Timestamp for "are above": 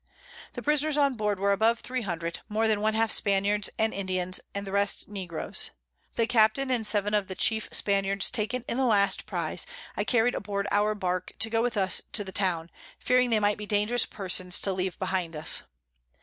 1.39-1.81